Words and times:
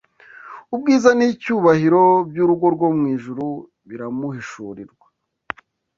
Ubwiza 0.75 1.09
n’icyubahiro 1.17 2.03
by’urugo 2.29 2.65
rwo 2.75 2.87
mu 2.97 3.03
ijuru 3.15 3.45
biramuhishurirwa 3.87 5.05